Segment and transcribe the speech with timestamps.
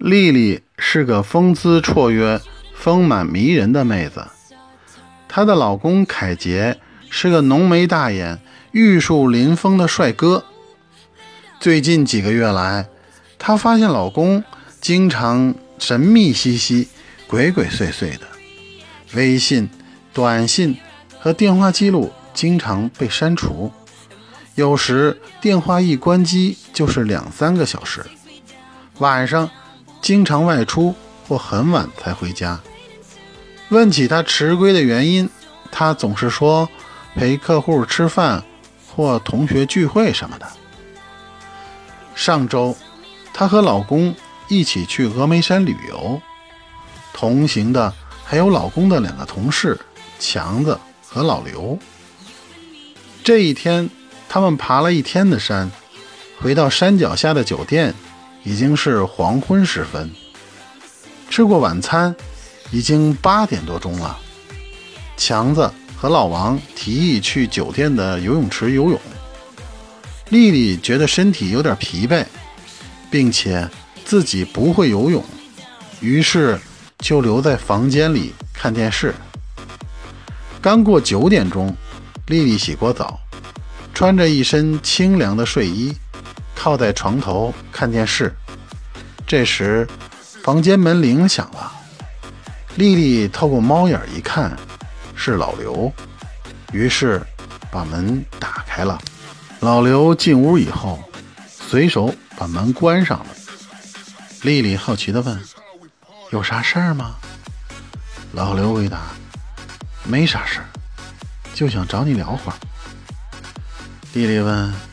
[0.00, 2.40] 丽丽是个风姿绰约、
[2.74, 4.26] 丰满迷人的妹子，
[5.28, 6.78] 她的老公凯杰
[7.10, 8.40] 是个浓眉大眼、
[8.72, 10.46] 玉树临风的帅哥。
[11.60, 12.88] 最近几个月来，
[13.38, 14.42] 她发现老公
[14.80, 16.88] 经常神秘兮兮、
[17.26, 18.26] 鬼鬼祟祟的，
[19.12, 19.68] 微信、
[20.14, 20.78] 短信
[21.18, 23.70] 和电话记录经常被删除，
[24.54, 28.02] 有时电话一关机就是两三个小时，
[28.98, 29.50] 晚上。
[30.00, 30.94] 经常外出
[31.26, 32.60] 或很晚才回家。
[33.68, 35.28] 问起他迟归的原因，
[35.70, 36.68] 他总是说
[37.14, 38.42] 陪客户吃饭
[38.88, 40.46] 或同学聚会什么的。
[42.14, 42.76] 上周，
[43.32, 44.14] 她和老公
[44.48, 46.20] 一起去峨眉山旅游，
[47.12, 49.78] 同行的还有老公的两个同事
[50.18, 50.78] 强子
[51.08, 51.78] 和老刘。
[53.22, 53.88] 这一天，
[54.28, 55.70] 他们爬了一天的山，
[56.40, 57.94] 回到山脚下的酒店。
[58.44, 60.10] 已经是黄昏时分，
[61.28, 62.14] 吃过晚餐，
[62.70, 64.18] 已经八点多钟了。
[65.16, 68.98] 强子和老王提议去酒店的游泳池游泳。
[70.30, 72.24] 丽丽觉得身体有点疲惫，
[73.10, 73.68] 并且
[74.04, 75.22] 自己不会游泳，
[76.00, 76.58] 于是
[76.98, 79.14] 就留在房间里看电视。
[80.62, 81.74] 刚过九点钟，
[82.26, 83.18] 丽丽洗过澡，
[83.92, 85.94] 穿着一身清凉的睡衣。
[86.62, 88.36] 靠在床头看电视，
[89.26, 89.88] 这时
[90.42, 91.72] 房间门铃响了。
[92.74, 94.54] 丽丽透过猫眼一看，
[95.16, 95.90] 是老刘，
[96.70, 97.22] 于是
[97.70, 99.00] 把门打开了。
[99.60, 101.02] 老刘进屋以后，
[101.48, 103.26] 随手把门关上了。
[104.42, 105.42] 丽丽好奇地问
[106.30, 107.14] ：“有啥事儿吗？”
[108.32, 109.00] 老刘回答
[110.04, 110.68] ：“没啥事儿，
[111.54, 112.58] 就想找你聊会儿。”
[114.12, 114.89] 丽丽问。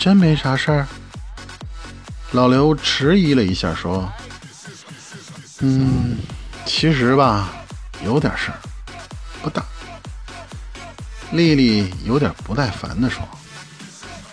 [0.00, 0.88] 真没啥事儿。
[2.32, 4.10] 老刘迟疑了一下，说
[5.60, 6.16] ：“嗯，
[6.64, 7.50] 其实吧，
[8.02, 8.58] 有点事儿，
[9.42, 9.62] 不大。”
[11.32, 13.22] 丽丽有点不耐烦地说：“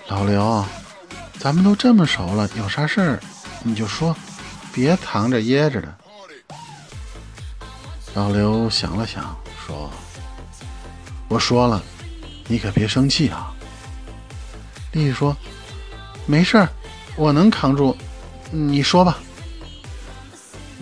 [0.08, 0.66] 老刘，
[1.38, 3.20] 咱们都这么熟了，有啥事儿
[3.62, 4.16] 你就说，
[4.72, 5.94] 别藏着掖着的。”
[8.16, 9.38] 老刘想了想，
[9.68, 9.92] 说
[11.28, 11.84] ：“我说了，
[12.48, 13.54] 你可别生气啊。”
[14.94, 15.36] 丽丽说。
[16.28, 16.70] 没事儿，
[17.16, 17.96] 我能扛住。
[18.52, 19.18] 你说吧。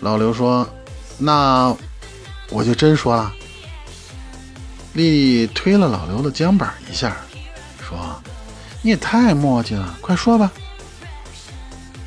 [0.01, 0.67] 老刘说
[1.17, 1.75] ：“那
[2.49, 3.31] 我就真说了。”
[4.93, 7.15] 丽丽推了老刘的肩膀一下，
[7.87, 8.21] 说
[8.81, 10.51] ：“你也太磨叽了，快说吧。”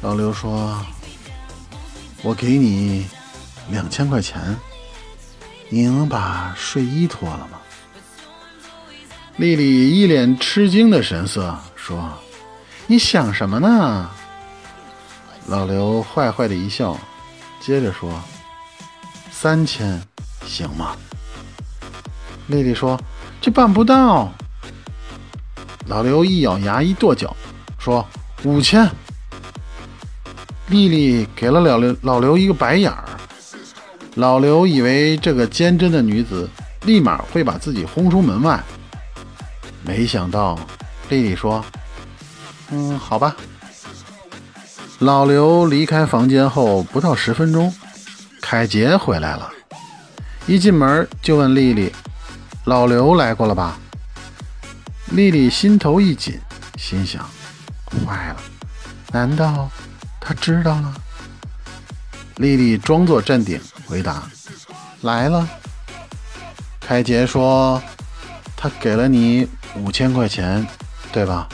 [0.02, 0.84] 老刘说
[2.22, 3.06] ：“我给你
[3.70, 4.56] 两千块钱，
[5.68, 7.58] 你能把睡衣脱了吗？”
[9.38, 12.12] 丽丽一脸吃惊的神色说。
[12.90, 14.08] 你想什么呢？
[15.48, 16.96] 老刘坏坏的一笑，
[17.60, 18.18] 接着说
[19.30, 20.00] ：“三千，
[20.46, 20.96] 行吗？”
[22.48, 22.98] 丽丽说
[23.42, 24.32] ：“这办不到。”
[25.86, 27.36] 老刘一咬牙，一跺脚，
[27.78, 28.02] 说
[28.44, 28.90] ：“五千。”
[30.68, 33.04] 丽丽给了老刘老刘一个白眼儿。
[34.14, 36.48] 老刘以为这个坚贞的女子
[36.86, 38.58] 立马会把自己轰出门外，
[39.84, 40.58] 没想到
[41.10, 41.62] 丽丽说。
[42.70, 43.34] 嗯，好吧。
[44.98, 47.72] 老刘离开房间后不到十分钟，
[48.40, 49.50] 凯杰回来了。
[50.46, 51.92] 一进门就问丽丽
[52.64, 53.78] ：“老刘来过了吧？”
[55.12, 56.40] 丽丽心头一紧，
[56.76, 57.24] 心想
[58.04, 58.36] ：“坏了，
[59.12, 59.70] 难道
[60.20, 60.94] 他知道了？”
[62.36, 64.22] 丽丽装作镇定，回答
[65.02, 65.48] ：“来了。”
[66.80, 67.82] 凯杰说
[68.56, 70.66] ：“他给了你五千块钱，
[71.12, 71.48] 对吧？”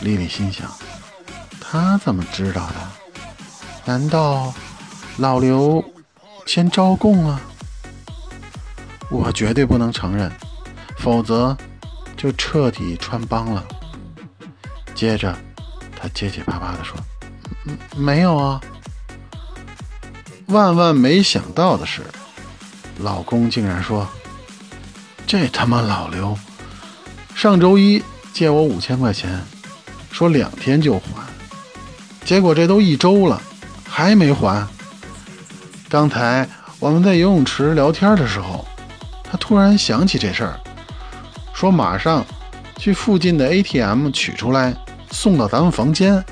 [0.00, 0.70] 丽丽心想
[1.60, 2.74] ：“他怎么知道的？
[3.84, 4.52] 难道
[5.18, 5.84] 老刘
[6.46, 7.40] 先招供了？
[9.10, 10.30] 我绝对不能承认，
[10.98, 11.56] 否则
[12.16, 13.64] 就彻底穿帮了。”
[14.94, 15.36] 接着，
[16.00, 16.96] 她结结巴巴地说
[17.96, 18.60] ：“没有啊。”
[20.48, 22.02] 万万没想到的是，
[22.98, 24.06] 老公竟然说
[25.26, 26.36] ：“这他妈老刘，
[27.34, 28.02] 上周一
[28.32, 29.42] 借我五千块钱。”
[30.14, 31.26] 说两天就还，
[32.24, 33.42] 结果这都一周了，
[33.84, 34.64] 还没还。
[35.88, 38.64] 刚才我们在游泳池聊天的时候，
[39.28, 40.60] 他突然想起这事儿，
[41.52, 42.24] 说马上
[42.76, 44.72] 去附近的 ATM 取出来
[45.10, 46.24] 送到咱们房间。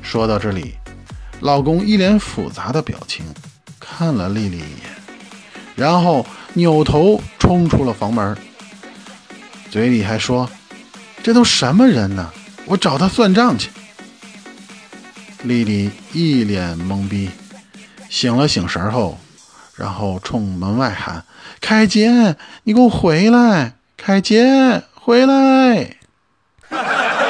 [0.00, 0.76] 说到这里，
[1.40, 3.24] 老公一脸复杂的表情
[3.80, 4.90] 看了丽丽一眼，
[5.74, 8.38] 然后扭头冲出了房门，
[9.72, 10.48] 嘴里还说。
[11.28, 12.32] 这都什么人呢？
[12.64, 13.68] 我找他算账去。
[15.42, 17.28] 丽丽一脸懵逼，
[18.08, 19.18] 醒了醒神后，
[19.76, 21.22] 然后冲门外喊，
[21.60, 23.74] 凯杰，你给我回来！
[23.98, 25.96] 凯杰，回来！
[26.70, 27.24] 哈哈哈。